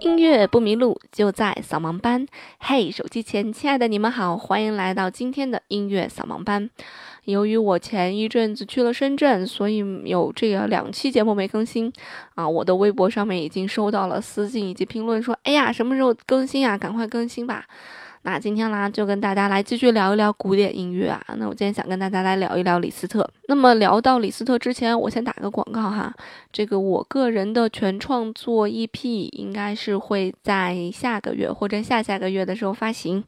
[0.00, 2.24] 音乐不迷路，就在扫盲班。
[2.60, 6.70] 嘿，手机前亲爱的你们好，欢迎来到今天的音乐扫盲班。
[7.24, 11.92] 由于我前一阵子去了深圳，所以有这个两期节目没更新
[12.36, 12.48] 啊。
[12.48, 16.78] 我的微博上面已经收到了私信以及评论，说：“哎呀，什么时候更新啊？
[16.78, 17.64] 赶快更新吧！”
[18.22, 21.24] 那今天啦，就跟大家来继续聊一聊古典音乐啊。
[21.36, 23.28] 那我今天想跟大家来聊一聊李斯特。
[23.46, 26.12] 那么聊到李斯特之前，我先打个广告哈。
[26.52, 33.22] 这个我个人的全创作 EP 应该是会在下个月或者下下个月的时候发行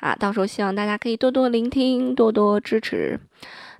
[0.00, 0.16] 啊。
[0.16, 3.20] 到时候希望大家可以多多聆听，多多支持。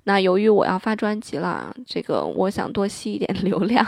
[0.03, 3.85] 那由于我要发专辑了，这个我想多吸一点 流量，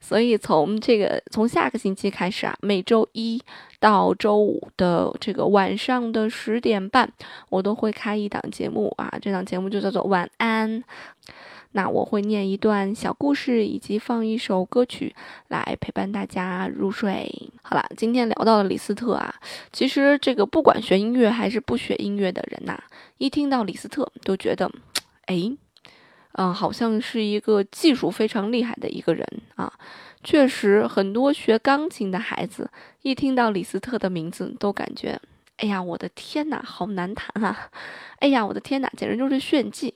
[0.00, 3.40] 所以从这个从下个星期开始啊，每周一
[3.80, 7.10] 到周五的这个晚上的十点半，
[7.48, 10.84] 我都会开一档节目啊，这档节目就叫做晚安。
[11.72, 15.12] 那我会念一段小故事，以及放一首歌曲
[15.48, 17.50] 来陪伴大家入睡。
[17.62, 19.34] 好了，今天聊到了李斯特啊，
[19.72, 22.78] 其实这个不管学音乐还是不学音乐的人呐，
[23.16, 24.70] 一听到李斯特都觉得。
[25.26, 25.56] 哎，
[26.32, 29.72] 嗯，好像是一个技术非常厉害的一个人啊。
[30.22, 32.70] 确实，很多学钢琴的孩子
[33.02, 35.20] 一听到李斯特的名字，都感觉，
[35.58, 37.70] 哎呀，我的天哪，好难弹啊！
[38.20, 39.93] 哎呀，我的天哪，简直就是炫技。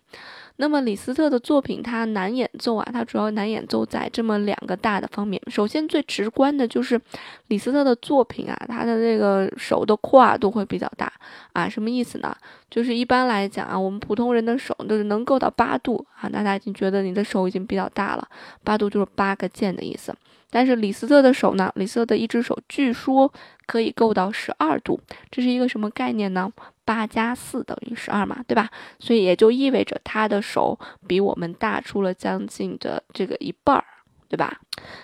[0.61, 5.41] 那么李斯特的作品，它难演奏啊，它主要难演奏在这么两个大的方面。
[5.47, 7.01] 首先最直观的就是
[7.47, 11.13] 李斯特的作品啊，他的这个手的跨度会比较大
[11.53, 12.37] 啊，什么意思呢？
[12.69, 18.29] 就是一般来讲啊，我们普通人的手都是能够到八度啊，大家已经觉得你的手已经比较大了，
[18.65, 20.13] 八度就是八个键的意思。
[20.51, 23.33] 但是李斯特的手呢，李斯特的一只手据说
[23.67, 24.99] 可以够到十二度，
[25.31, 26.51] 这是一个什么概念呢？
[26.85, 28.71] 八加四等于十二嘛，对吧？
[28.99, 33.85] 所以也就意味着他的手比我们大出了将近的这个一半儿，
[34.29, 34.61] 对吧？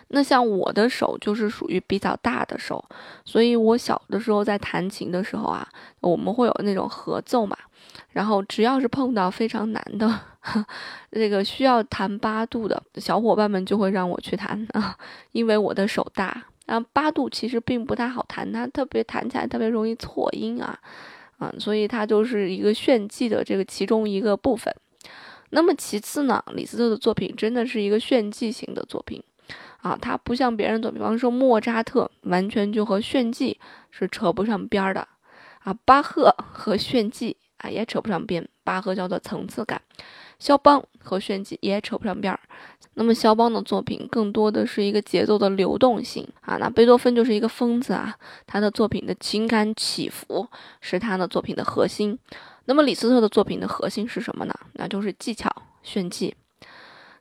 [0.09, 2.85] 那像我的手就是属于比较大的手，
[3.25, 5.67] 所以我小的时候在弹琴的时候啊，
[6.01, 7.57] 我们会有那种合奏嘛，
[8.11, 10.21] 然后只要是碰到非常难的
[11.11, 14.97] 这个需要弹八度的小伙伴们，就会让我去弹啊，
[15.33, 16.45] 因为我的手大。
[16.67, 20.79] 然后八度其实并不太好弹，它特别弹起来特别容易错音啊。
[21.39, 24.75] 啊，所以它就是一个炫技的这个其中一个部分。
[25.55, 29.23] 那么其次呢，李斯特的作品真的是一个炫技型的作品
[29.83, 33.59] 啊，他不像别人的，比方说莫扎特，完全就和炫技
[33.91, 35.07] 是扯不上边儿的
[35.61, 35.73] 啊。
[35.85, 39.81] 巴赫和炫技啊也扯不上边，巴赫叫做层次感，
[40.41, 42.41] 肖邦和炫技也扯不上边儿。
[42.97, 48.17] 那么肖邦的作品更多的是一个节奏的流动性啊，那贝多芬就是一个疯子啊，
[48.47, 50.49] 他的作品的情感起伏
[50.81, 52.19] 是他的作品的核心。
[52.67, 54.55] 那么李斯特的作品的核心是什么呢？
[54.75, 55.51] 那就是技巧
[55.83, 56.35] 炫技。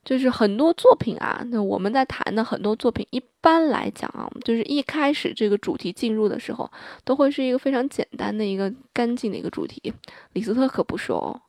[0.06, 6.70] 就是很多作品啊，那我们在谈的很多作品，一般来讲啊，就是一开始这个主题进入的时候，
[7.06, 9.94] 都会是一个非常简单的一个干净的一个主题。
[10.34, 11.40] 李斯特可不是哦，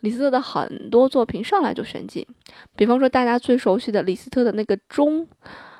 [0.00, 2.28] 李斯特的很多作品上来就炫技，
[2.76, 5.26] 比方说大家最熟悉的李斯特的那个钟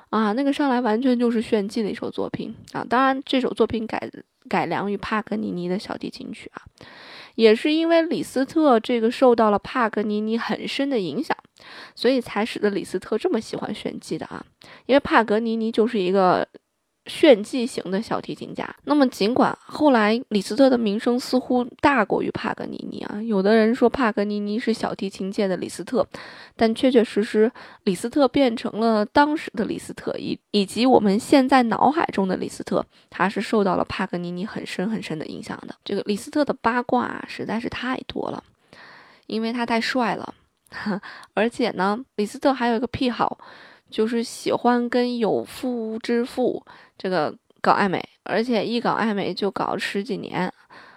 [0.08, 2.82] 啊，那个上来完全就是炫技的一首作品啊。
[2.88, 4.10] 当然，这首作品改
[4.48, 6.62] 改良于帕格尼尼的小提琴曲啊。
[7.34, 11.36] 也是因为李斯特这个受到了帕格尼尼很深的影响，
[11.94, 14.44] 所以才使得李斯特这么喜欢炫技的啊。
[14.86, 16.46] 因为帕格尼尼就是一个。
[17.06, 18.68] 炫技型的小提琴家。
[18.84, 26.06] 那么，尽管后来李斯特的名声似乎大过于帕格尼尼啊，有的人说帕格尼尼是小提琴界的李斯特，
[26.56, 27.50] 但确确实实，
[27.84, 35.74] 李斯特变成了当时的李斯特，以以及我们现在脑海中的李斯特，他是受到了帕格尼尼很深很深的影响的。
[35.84, 38.42] 这个李斯特的八卦实在是太多了，
[39.26, 40.34] 因为他太帅了，
[41.34, 43.38] 而且呢，李斯特还有一个癖好。
[43.90, 46.64] 就是喜欢跟有妇之夫
[46.98, 50.52] 这个搞暧昧，而且一搞暧昧就搞十几年，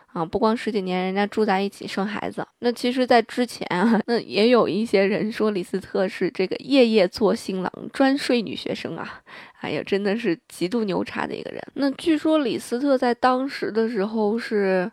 [0.07, 2.45] 啊，不光十几年，人家住在一起生孩子。
[2.59, 9.21] 那其实，在之前啊， 那也有一些人说李斯特是这个夜夜做新郎，专睡女学生啊，
[9.62, 11.62] 哎呀，真的是极度牛叉的一个人。
[11.74, 14.92] 那据说李斯特在当时的时候是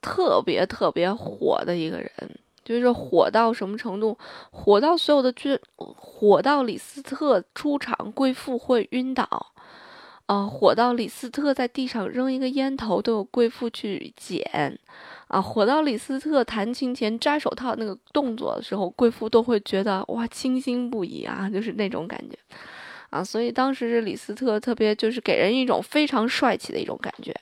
[0.00, 2.10] 特别特别火的一个人。
[2.64, 4.16] 就是火到什么程度？
[4.50, 9.52] 火到所有的剧，火到李斯特出场，贵妇会晕倒，
[10.26, 14.78] 啊，火到李斯特在地上扔一个烟头都有贵妇去捡，
[15.28, 22.38] 啊，火到李斯特弹琴前摘手套那个动作的时候，贵妇都会觉得哇倾心不已啊，就是那种感觉，
[23.10, 27.34] 啊，所以当时这李斯特特别就是给人一种非常帅气的一种感觉。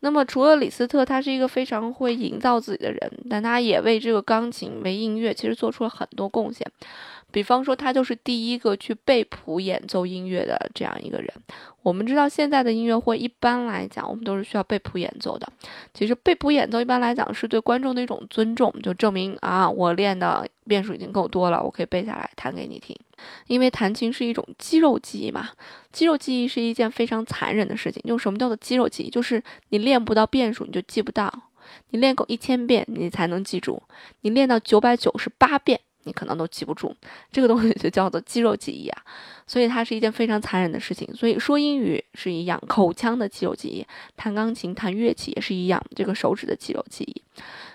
[0.00, 6.64] 那么除了李斯特，他是一个非常会营造自己的人，但他也为这个钢琴为音乐其实做出了很多贡献。
[7.30, 11.30] 比方说，他就是第一个去背谱演奏音乐的这样一个人。
[11.82, 15.46] 我们知道，现在的音乐会一般来讲，我们都是需要背谱演奏的。
[15.92, 22.96] 其实背谱演奏一般来讲是对观众的一种尊重，就证明啊，我练的遍数已经够多了，我可以背下来弹给你听。
[23.46, 25.50] 因为弹琴是一种肌肉记忆嘛，
[25.92, 28.02] 肌肉记忆是一件非常残忍的事情。
[28.06, 29.10] 就什么叫做肌肉记忆？
[29.10, 31.28] 就是你练不到遍数，你就记不到；
[31.90, 33.82] 你练够一千遍，你才能记住；
[34.22, 35.80] 你练到九百九十八遍。
[36.08, 36.92] 你可能都记不住，
[37.30, 39.02] 这个东西就叫做肌肉记忆啊，
[39.46, 41.06] 所以它是一件非常残忍的事情。
[41.14, 43.84] 所以说英语是一样，口腔的肌肉记忆；
[44.16, 47.22] 弹钢琴、弹乐器也是一样，这个手指的肌肉记忆。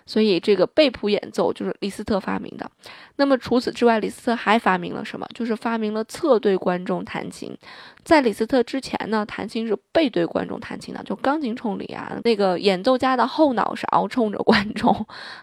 [0.06, 2.70] 所以这个背谱演奏就是李斯特发明的。
[3.16, 5.28] 那么除此之外，李斯特还发明了什么？
[5.34, 7.56] 就是发明了侧对观众弹琴。
[8.04, 14.94] 在李斯特之前呢，弹琴是背对观众弹琴的，就钢琴冲里啊，那个演奏家的后脑勺冲着观众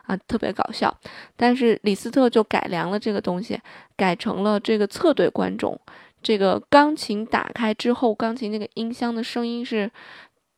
[0.06, 0.94] 啊，特别搞笑。
[1.36, 3.60] 但是李斯特就改良了这个东西，
[3.96, 5.80] 改成了这个侧对观众。
[6.22, 9.90] 这个钢琴打开之后，钢琴那个音箱的声音是。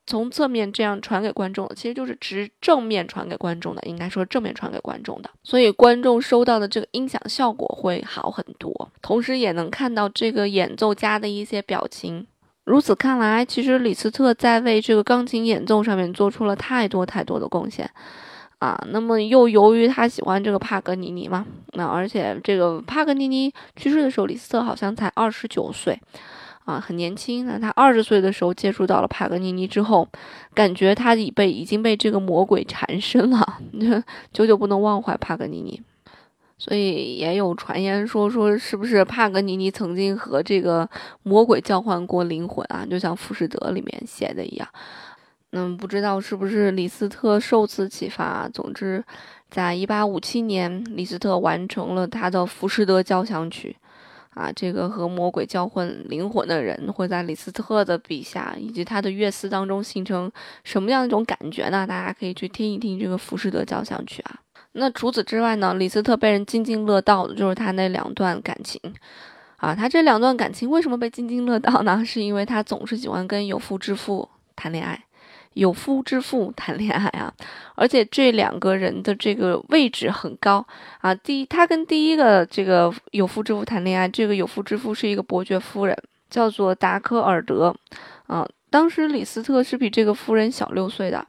[0.06, 12.26] 从侧面这样传给观众的，其实就是直正面传给观众的，应该说正面传给观众的，所以观众收到的这个音响效果会好很多，同时也能看到这个演奏家的一些表情。
[12.64, 17.88] 如此看来，其实李斯特在为这个钢琴演奏上面做出了太多太多的贡献
[18.58, 18.80] 啊。
[18.88, 26.00] 那么又由于他喜欢这个帕格尼尼嘛，那而且这个帕格尼尼去世的时候，李斯特好像才二十九岁。
[26.64, 27.46] 啊，很年轻。
[27.46, 30.08] 那他二十岁的时候接触到了帕格尼尼之后，
[30.54, 33.58] 感觉他已被已经被这个魔鬼缠身了，
[34.32, 35.80] 久久不能忘怀帕格尼尼。
[36.58, 40.88] 所以也有传言说，说是不是帕格尼尼曾经和这个
[41.24, 42.86] 魔鬼交换过灵魂啊？
[42.88, 44.68] 就像《浮士德》里面写的一样。
[45.50, 48.48] 嗯，不知道是不是李斯特受此启发。
[48.48, 49.04] 总之，
[49.50, 53.76] 在一八五七年，李斯特完成了他的《浮士德交响曲》。
[54.34, 60.30] 啊，这个和魔鬼交换灵魂的人会在李斯特的笔下以及他的乐思当中形成
[60.64, 61.86] 什么样一种感觉呢？
[61.86, 64.40] 大家可以去听一听这个《浮士德交响曲》啊。
[64.72, 68.80] 那除此之外呢，李斯特被人津津乐道的就是他那两段感情
[69.56, 69.74] 啊。
[69.74, 72.02] 他这两段感情为什么被津津乐道呢？
[72.06, 74.26] 是因为他总是喜欢跟有妇之夫
[74.56, 75.04] 谈恋爱。
[75.54, 77.32] 有夫之妇谈恋爱啊，
[77.74, 80.66] 而且这两个人的这个位置很高
[81.00, 81.14] 啊。
[81.14, 85.96] 第一，他跟第一个这个有夫之妇谈恋爱，这个有夫之妇是一个伯爵夫人，
[86.30, 87.74] 叫做达科尔德。
[88.26, 91.26] 啊，当时李斯特是比这个夫人小六岁的，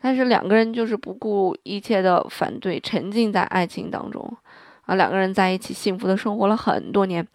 [0.00, 4.36] 但是两个人就是不顾一切的反对，沉浸在爱情当中
[4.86, 4.94] 啊。
[4.94, 7.26] 两个人在一起幸福的生活了很多年。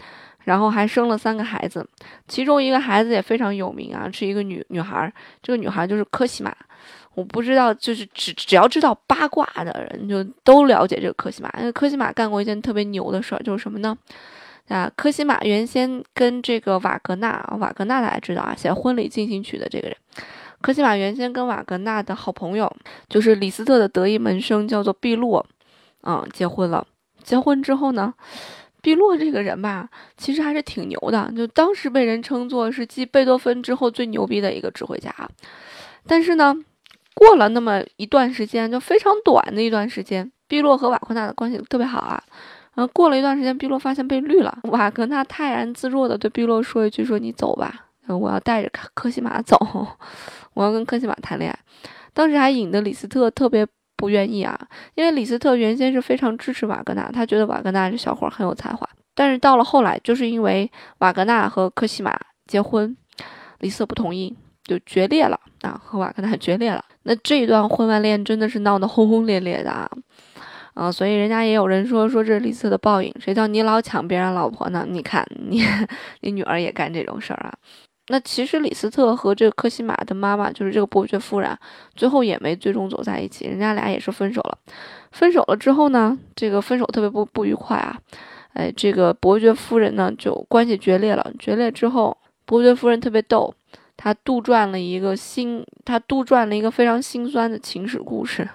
[0.45, 1.85] 然后还生了三个孩子，
[2.27, 5.11] 其中一个孩子也非常有名啊，是一个女女孩。
[5.43, 6.55] 这个女孩就是科西玛。
[7.15, 11.49] 我不知道，就是只只要知道八卦的人就都了解这个科西玛。
[11.57, 13.97] 因为科西玛干过一件特别牛的事儿，就是什么呢？
[14.67, 19.95] 啊，科西玛原先跟这个瓦格纳，瓦格纳大家知道啊，写婚礼进行曲的这个人，
[20.59, 22.71] 科西玛原先跟瓦格纳的好朋友，
[23.07, 25.45] 就是李斯特的得意门生，叫做毕洛，
[26.03, 26.85] 嗯，结婚了。
[27.23, 28.13] 结婚之后呢？
[28.85, 35.11] 毕洛这个人吧，其实还是挺牛的，就当时被人称作是继贝多芬之后最牛逼的一个指挥家。
[36.05, 36.55] 但是呢，
[37.15, 42.21] 过了那么一段时间，就非常短的一段时间，毕洛和瓦格纳的关系特别好啊。
[42.75, 49.57] 然后过了一段时间，毕洛发现被绿了，瓦格纳泰然自若的对毕洛说一句：“说你走吧，我要带着科科西玛走，
[50.53, 51.57] 我要跟科西玛谈恋爱。”
[52.13, 53.65] 当时还引得李斯特特别。
[53.97, 54.59] 不愿意啊，
[54.95, 58.87] 因为李斯特原先是非常支持瓦格纳，他觉得瓦格纳这小伙很有才华。
[59.13, 62.13] 但是到了后来，就是因为瓦格纳和科西玛
[62.47, 62.95] 结婚，
[63.59, 64.35] 李斯特不同意，
[64.65, 66.83] 就决裂了啊，和瓦格纳决裂了。
[67.03, 69.89] 那这一段婚外恋真的是闹得轰轰烈烈的啊，
[70.73, 74.85] 啊，所以人家也有人说说这是李斯特的报应，谁叫你老抢别人老婆呢？
[74.89, 75.63] 你看你，
[76.19, 77.53] 你女儿也干这种事儿啊。
[78.07, 81.57] 那其实李斯特和这个科西玛的妈妈，就是这个伯爵夫人，
[81.95, 84.57] 最后也没最终走在一起，人家俩也是分手了。
[85.11, 87.97] 分手了之后呢，这个分手特别不不愉快啊，
[88.53, 91.33] 哎，这个伯爵夫人呢就关系决裂了。
[91.39, 93.51] 决裂之后，伯爵夫人特别逗，
[93.97, 98.47] 她杜撰了一个心，她杜撰了一个非常心酸的情史故事，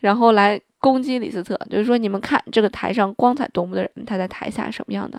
[0.00, 5.18] 然后来攻击李斯特，就是说你们看这个台上光彩夺目的人，他在台下什么样的？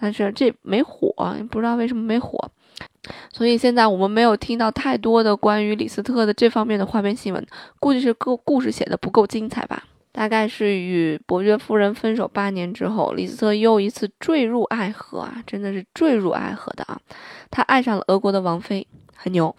[0.00, 1.14] 但是这没火，
[1.48, 2.50] 不知道为什么没火。
[3.32, 7.46] 所以现在我们没有听到太多的关于李斯特的这方面的花边新闻，
[7.80, 9.84] 估计是个故事写的不够精彩吧。
[10.12, 16.98] 大概是与伯爵夫人分手八年之后，李斯特又一次坠入爱河啊，真的是坠入爱河的啊。
[17.50, 19.54] 他爱上了俄国的王妃，很牛。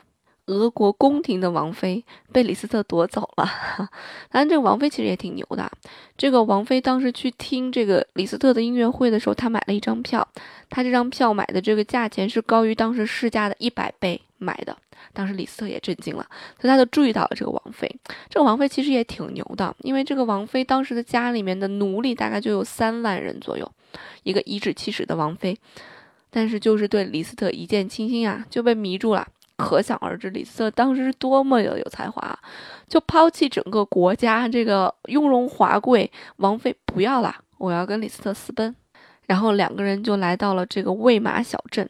[0.47, 3.45] 俄国宫廷的王妃被李斯特夺走了。
[3.77, 5.71] 当然，这个王妃其实也挺牛的。
[6.17, 10.27] 这个王妃当时去听这个李斯特的音乐会的时候，她买了一张票，
[10.69, 14.75] 她这张票买的这个价钱是高于当时市价的一百倍买的。
[15.13, 16.25] 当时李斯特也震惊了，
[16.59, 17.87] 所以他就注意到了这个王妃。
[18.29, 23.71] 这个王妃其实也挺牛的，因为这个王妃当时的家里面的奴隶大概就有三万人左右，
[24.23, 25.57] 一个颐指气使的王妃。
[26.29, 29.27] 但是就是对李斯特一见倾心啊，就被迷住了。
[29.57, 32.39] 可想而知，李斯特当时是多么的有才华，
[32.87, 38.75] 就抛弃整个国家这个雍容华贵，王妃不要了，我要跟李斯特私奔。
[39.25, 41.85] 然后两个人就来到了这个魏玛小镇。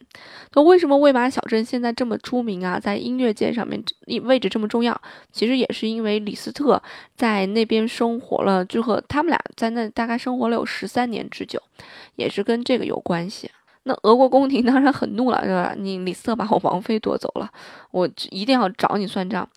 [0.54, 2.80] 那为什么魏玛小镇现在这么出名啊？
[2.80, 3.80] 在音乐界上面
[4.24, 6.82] 位置这么重要，其实也是因为李斯特
[7.14, 11.62] 在那边生活了，就和他们俩在那大概生活了有十三年之久，
[12.16, 13.48] 也是跟这个有关系。
[13.88, 15.74] 那俄国宫廷当然很怒了，对吧？
[15.74, 17.50] 你李斯特把我王妃夺走了，
[17.90, 19.48] 我一定要找你算账。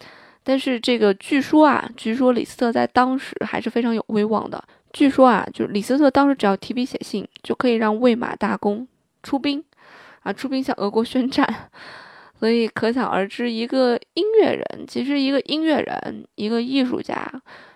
[0.42, 4.64] 但是这个据说啊，据说李斯特在当时还是非常有威望的。
[4.94, 8.88] 据说啊，就是李斯特当时只要提笔写信，就可以让魏玛大公
[9.22, 9.64] 出兵，
[10.24, 11.70] 啊，出兵向俄国宣战。
[12.40, 17.32] 所以可想而知，一个音乐人，其实一个音乐人，一个艺术家，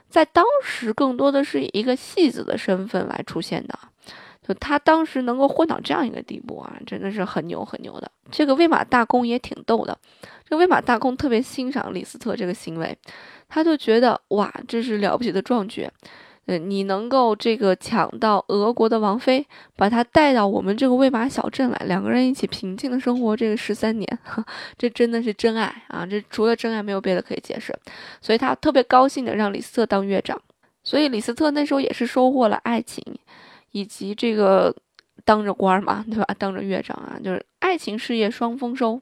[0.10, 3.78] 在当时更多的是以一个戏子的身份来出现的。
[4.46, 8.12] 就他当时能够混到这样一个地步啊，真的是很牛很牛的。
[8.30, 9.98] 这个魏玛大公也挺逗的，
[10.44, 12.96] 这个魏玛大公特别欣赏李斯特这个行为，
[13.48, 15.90] 他就觉得哇，这是了不起的壮举。
[16.48, 19.44] 嗯，你能够这个抢到俄国的王妃，
[19.75, 24.20] 把她带到我们这个魏玛小镇来，两个人一起平静的生活这个十三年，
[24.78, 26.06] 这真的是真爱啊！
[26.06, 27.75] 这除了真爱没有别的可以解释，
[28.22, 30.40] 所以他特别高兴的让李斯特当乐长，
[30.84, 33.04] 所以李斯特那时候也是收获了爱情，
[33.75, 34.74] 以及这个
[35.25, 36.34] 当着官嘛，对吧？
[36.39, 39.01] 当着乐长啊，就是爱情事业双丰收，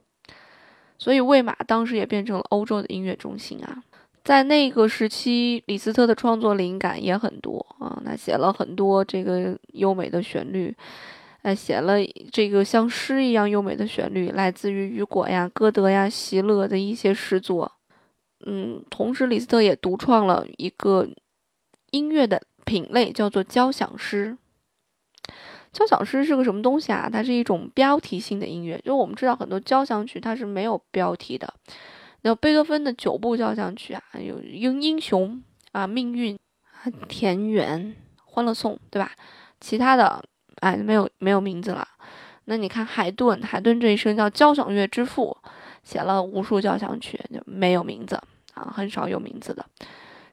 [0.98, 3.84] 所以魏玛当时也变成了欧洲的音乐中心啊。
[4.24, 10.74] 在那个时期，李斯特的创作灵感也很多啊，他写了很多这个优美的旋律，
[11.42, 11.98] 呃，写了
[12.32, 17.70] 这个像诗一样优美的旋律，来自于雨果呀、歌德呀、席勒的一些诗作。
[18.44, 21.06] 嗯，同时李斯特也独创了一个
[21.92, 24.36] 音乐的品类，叫做交响诗。
[25.74, 27.10] 交响诗是个什么东西啊？
[27.12, 31.52] 它是一种标题性的音乐，就我们知道很多交响曲它是没有标题的。
[32.22, 39.10] 那贝多芬的九部交响曲啊，有英英雄啊、命运啊、田园、欢乐颂，对吧？
[39.60, 40.24] 其他的
[40.60, 41.86] 哎，没有没有名字了。
[42.44, 45.36] 那你看海顿，海顿这一生叫交响乐之父，
[45.82, 48.14] 写了无数交响曲，就没有名字
[48.54, 49.66] 啊，很少有名字的。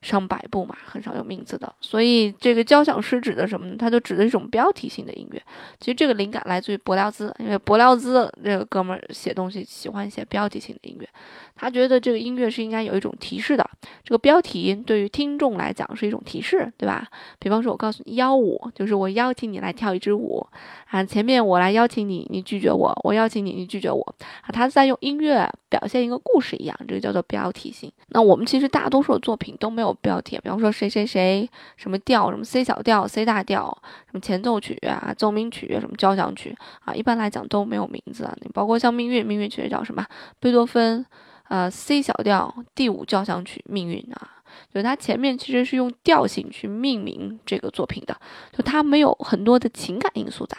[0.01, 3.75] 上百部嘛，很少有名字的，所以这个交响诗指的什么呢？
[3.77, 5.41] 它就指的是一种标题性的音乐。
[5.79, 11.07] 其实这个灵感来自于柏辽兹，因为柏辽兹这个哥们儿写东西喜欢写标题性的音乐，
[11.55, 13.69] 他觉得这个音乐是应该有一种提示的。
[14.03, 17.07] 这个标题对于听众来讲是一种提示，对吧？
[17.37, 20.43] 比方说，我告诉你邀舞，就是我邀请你来跳一支舞
[20.89, 21.03] 啊。
[21.03, 24.49] 前面我来邀请你，你拒绝我；我邀请你，你拒绝我啊。
[24.51, 27.91] 他在用音乐表现一个故事一样，这个叫做标题性。
[28.07, 29.90] 那我们其实大多数的作品都没有。
[29.95, 36.55] 标题，比方说谁谁谁什么调，什么 C 小调、C 大调，什么前奏曲啊、奏鸣曲、什么交响曲
[36.85, 38.29] 啊，一般来讲都没有名字。
[38.41, 40.05] 你包括像命运，命运曲叫什么？
[40.39, 41.05] 贝多芬，
[41.49, 44.43] 呃，C 小调第五交响曲命运啊，
[44.73, 48.15] 就它前面其实是用调性去命名这个作品的，
[48.51, 50.57] 就它没有很多的情感因素在，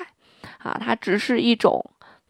[0.58, 1.84] 啊，它只是一种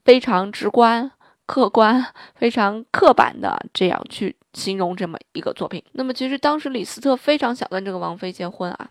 [0.04, 1.10] 非常直观。
[1.46, 5.82] 客观非常刻板的这样去形容这么一个作品。
[5.92, 8.90] 那么其实当时李斯特非常想跟这个王妃结婚啊，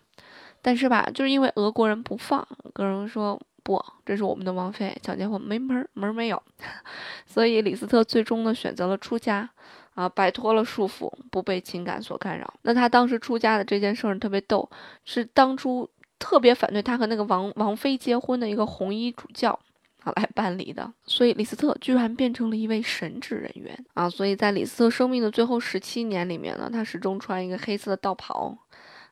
[0.60, 6.40] 但是吧，就是因为俄国人不放，俄国人说不，这是我们的王妃，想结婚没门门没有。
[7.26, 9.48] 所以李斯特最终呢选择了出家
[9.94, 12.54] 啊，摆脱了束缚，不被情感所干扰。
[12.62, 14.68] 那他当时出家的这件事儿特别逗，
[15.04, 19.58] 是当初特别反对他和那个王王妃结婚的一个红衣主教。
[20.04, 24.10] 啊，来办理的，所以李斯特居然变成了一位神职人员啊！
[24.10, 28.56] 所以在李斯特生命的最后十七年里面呢，他始终穿一个黑色的道袍，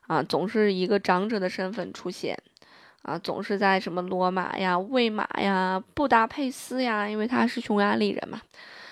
[0.07, 2.37] 啊，总是一个长者的身份出现，
[3.03, 8.41] 啊，总是在什么罗马呀、魏玛呀、布达佩斯呀，因为他是匈牙利人嘛，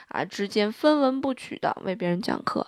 [0.07, 2.65] 啊，之间分文不取的为别人讲课。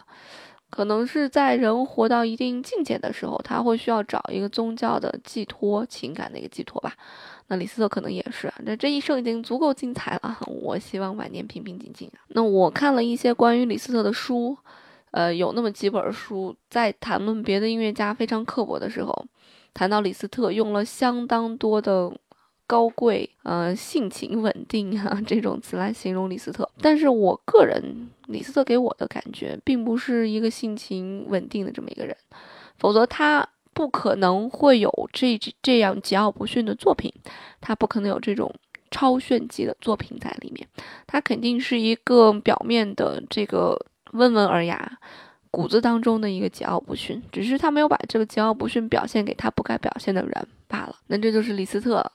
[0.71, 6.93] 可能是在人活到一定境界的时候，他会需要找一个宗教的寄托、情感的一个寄托吧。
[7.47, 10.39] 那李斯特可能也是，那这一生已经足够精彩了。
[10.47, 12.09] 我希望晚年平平静静。
[12.29, 14.57] 那我看了一些关于李斯特的书，
[15.11, 19.25] 呃，有那么几本书，在谈论别的音乐家非常刻薄的时候，
[19.73, 22.11] 谈到李斯特用了相当多的。
[22.71, 26.69] 高贵，呃，性情稳定啊这种词来形容李斯特。
[26.79, 32.15] 但是我个人，李斯特给我的感觉并不是一个性情稳定的这么一个人，
[32.77, 37.13] 否则他不可能会有这这样桀骜不驯的作品，
[37.59, 38.49] 他不可能有这种
[38.89, 40.65] 超炫技的作品在里面，
[41.05, 43.77] 他肯定是一个表面的这个
[44.13, 44.97] 温文尔雅。
[45.53, 50.95] 骨子当中的一个桀骜不驯，只是他没有把这个桀骜不驯表现给他不该表现的人罢了。
[51.07, 52.09] 那这就是李斯特，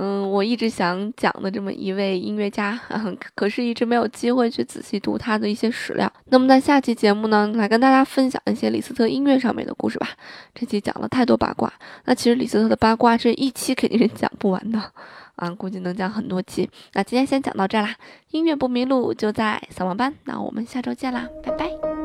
[0.00, 2.78] 嗯，我一直想讲的这么一位音乐家，
[3.34, 6.10] 可是一直没有机会去仔细读他的一些史料。
[6.26, 10.08] 那么在下期节目呢，来跟大家分享一些李斯特音乐上面的故事吧。
[10.54, 11.72] 这期讲了太多八卦，
[12.04, 14.80] 那其实李斯特的八卦这一期肯定是讲不完的
[15.34, 16.70] 啊，估计能讲很多期。
[16.92, 17.96] 那今天先讲到这啦，
[18.30, 21.97] 音乐不迷路就在扫盲班，那我们下周见啦，拜拜。